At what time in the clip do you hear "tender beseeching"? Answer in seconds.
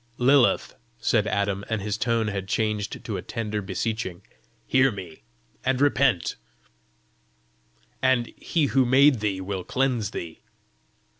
3.21-4.23